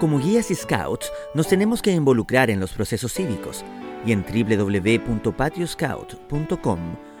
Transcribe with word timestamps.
Como 0.00 0.18
guías 0.18 0.50
y 0.50 0.56
scouts, 0.56 1.12
nos 1.34 1.46
tenemos 1.46 1.80
que 1.80 1.92
involucrar 1.92 2.50
en 2.50 2.58
los 2.58 2.72
procesos 2.72 3.12
cívicos 3.12 3.64
y 4.04 4.10
en 4.12 4.24
www.patioscout.com 4.24 6.78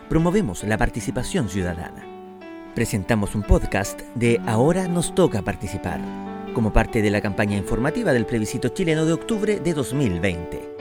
promovemos 0.08 0.64
la 0.64 0.76
participación 0.76 1.48
ciudadana. 1.48 2.04
Presentamos 2.74 3.36
un 3.36 3.42
podcast 3.42 4.00
de 4.16 4.40
Ahora 4.46 4.88
nos 4.88 5.14
toca 5.14 5.42
participar, 5.42 6.00
como 6.52 6.72
parte 6.72 7.00
de 7.00 7.10
la 7.10 7.20
campaña 7.20 7.56
informativa 7.56 8.12
del 8.12 8.26
plebiscito 8.26 8.70
chileno 8.70 9.06
de 9.06 9.12
octubre 9.12 9.60
de 9.60 9.72
2020. 9.72 10.74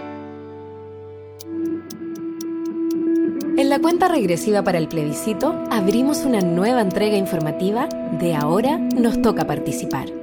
En 3.55 3.70
la 3.70 3.78
cuenta 3.80 4.07
regresiva 4.07 4.64
para 4.64 4.80
el 4.80 4.88
plebiscito 4.88 5.64
abrimos 5.70 6.25
una 6.25 6.41
nueva 6.41 6.82
entrega 6.82 7.18
informativa 7.18 7.88
de 8.20 8.34
Ahora 8.36 8.80
nos 8.80 9.21
toca 9.21 9.46
participar. 9.46 10.23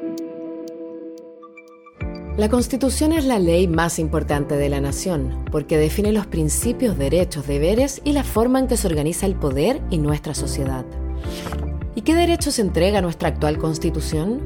La 2.41 2.49
Constitución 2.49 3.13
es 3.13 3.27
la 3.27 3.39
ley 3.39 3.69
más 3.69 3.99
importante 3.99 4.57
de 4.57 4.71
la 4.71 4.81
nación 4.81 5.45
porque 5.53 5.77
define 5.77 6.11
los 6.11 6.27
principios, 6.27 6.97
derechos, 6.97 7.47
deberes 7.47 8.01
y 8.03 8.15
la 8.15 8.25
forma 8.25 8.59
en 8.59 8.67
que 8.67 8.79
se 8.79 8.87
organiza 8.87 9.27
el 9.27 9.35
poder 9.35 9.83
y 9.91 9.99
nuestra 9.99 10.33
sociedad. 10.33 10.87
¿Y 11.95 12.01
qué 12.01 12.15
derechos 12.15 12.59
entrega 12.59 13.03
nuestra 13.03 13.29
actual 13.29 13.59
Constitución? 13.59 14.41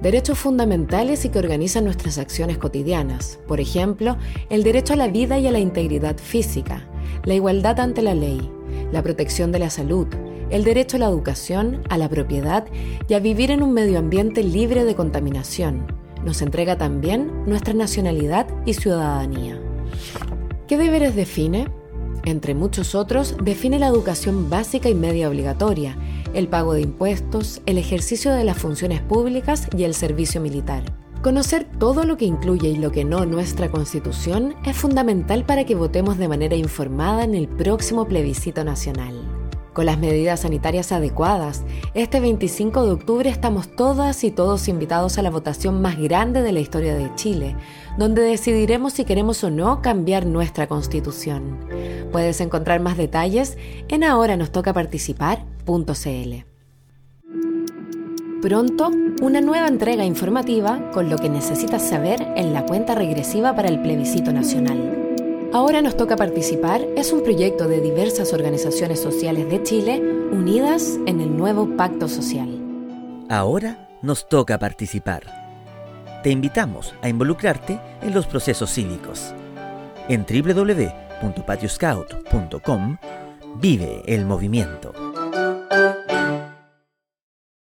Derechos 0.00 0.38
fundamentales 0.38 1.26
y 1.26 1.28
que 1.28 1.38
organizan 1.38 1.84
nuestras 1.84 2.16
acciones 2.16 2.56
cotidianas. 2.56 3.38
Por 3.46 3.60
ejemplo, 3.60 4.16
el 4.48 4.62
derecho 4.62 4.94
a 4.94 4.96
la 4.96 5.08
vida 5.08 5.38
y 5.38 5.46
a 5.46 5.52
la 5.52 5.58
integridad 5.58 6.16
física, 6.16 6.88
la 7.24 7.34
igualdad 7.34 7.78
ante 7.78 8.00
la 8.00 8.14
ley, 8.14 8.50
la 8.90 9.02
protección 9.02 9.52
de 9.52 9.58
la 9.58 9.68
salud, 9.68 10.06
el 10.48 10.64
derecho 10.64 10.96
a 10.96 11.00
la 11.00 11.08
educación, 11.08 11.82
a 11.90 11.98
la 11.98 12.08
propiedad 12.08 12.64
y 13.06 13.12
a 13.12 13.18
vivir 13.18 13.50
en 13.50 13.62
un 13.62 13.74
medio 13.74 13.98
ambiente 13.98 14.42
libre 14.42 14.84
de 14.84 14.94
contaminación 14.94 16.03
nos 16.24 16.42
entrega 16.42 16.78
también 16.78 17.44
nuestra 17.46 17.74
nacionalidad 17.74 18.46
y 18.64 18.74
ciudadanía. 18.74 19.60
¿Qué 20.66 20.78
deberes 20.78 21.14
define? 21.14 21.68
Entre 22.24 22.54
muchos 22.54 22.94
otros, 22.94 23.36
define 23.42 23.78
la 23.78 23.88
educación 23.88 24.48
básica 24.48 24.88
y 24.88 24.94
media 24.94 25.28
obligatoria, 25.28 25.96
el 26.32 26.48
pago 26.48 26.72
de 26.72 26.80
impuestos, 26.80 27.60
el 27.66 27.76
ejercicio 27.76 28.32
de 28.32 28.44
las 28.44 28.56
funciones 28.56 29.02
públicas 29.02 29.68
y 29.76 29.84
el 29.84 29.94
servicio 29.94 30.40
militar. 30.40 30.84
Conocer 31.22 31.66
todo 31.78 32.04
lo 32.04 32.16
que 32.16 32.24
incluye 32.24 32.68
y 32.68 32.76
lo 32.76 32.92
que 32.92 33.04
no 33.04 33.24
nuestra 33.24 33.70
Constitución 33.70 34.54
es 34.66 34.76
fundamental 34.76 35.44
para 35.44 35.64
que 35.64 35.74
votemos 35.74 36.18
de 36.18 36.28
manera 36.28 36.56
informada 36.56 37.24
en 37.24 37.34
el 37.34 37.48
próximo 37.48 38.06
plebiscito 38.06 38.64
nacional. 38.64 39.33
Con 39.74 39.86
las 39.86 39.98
medidas 39.98 40.40
sanitarias 40.40 40.92
adecuadas, 40.92 41.64
este 41.94 42.20
25 42.20 42.84
de 42.84 42.92
octubre 42.92 43.28
estamos 43.28 43.74
todas 43.74 44.22
y 44.22 44.30
todos 44.30 44.68
invitados 44.68 45.18
a 45.18 45.22
la 45.22 45.30
votación 45.30 45.82
más 45.82 45.98
grande 45.98 46.42
de 46.42 46.52
la 46.52 46.60
historia 46.60 46.94
de 46.94 47.12
Chile, 47.16 47.56
donde 47.98 48.22
decidiremos 48.22 48.92
si 48.92 49.04
queremos 49.04 49.42
o 49.42 49.50
no 49.50 49.82
cambiar 49.82 50.26
nuestra 50.26 50.68
constitución. 50.68 51.58
Puedes 52.12 52.40
encontrar 52.40 52.78
más 52.78 52.96
detalles 52.96 53.58
en 53.88 54.04
ahora 54.04 54.36
nos 54.36 54.52
toca 54.52 54.72
participar.cl. 54.72 56.34
Pronto, 58.40 58.90
una 59.22 59.40
nueva 59.40 59.66
entrega 59.66 60.04
informativa 60.04 60.92
con 60.92 61.10
lo 61.10 61.18
que 61.18 61.28
necesitas 61.28 61.82
saber 61.82 62.24
en 62.36 62.52
la 62.52 62.64
cuenta 62.64 62.94
regresiva 62.94 63.56
para 63.56 63.70
el 63.70 63.82
plebiscito 63.82 64.32
nacional. 64.32 65.14
Ahora 65.54 65.80
nos 65.82 65.96
toca 65.96 66.16
participar 66.16 66.80
es 66.96 67.12
un 67.12 67.22
proyecto 67.22 67.68
de 67.68 67.80
diversas 67.80 68.32
organizaciones 68.32 69.00
sociales 69.00 69.48
de 69.48 69.62
Chile 69.62 70.02
unidas 70.32 70.98
en 71.06 71.20
el 71.20 71.36
nuevo 71.36 71.76
Pacto 71.76 72.08
Social. 72.08 72.48
Ahora 73.30 73.88
nos 74.02 74.28
toca 74.28 74.58
participar. 74.58 75.22
Te 76.24 76.30
invitamos 76.30 76.92
a 77.02 77.08
involucrarte 77.08 77.78
en 78.02 78.14
los 78.14 78.26
procesos 78.26 78.74
cívicos. 78.74 79.32
En 80.08 80.26
www.patioscout.com 80.26 82.96
vive 83.60 84.02
el 84.08 84.26
movimiento. 84.26 85.03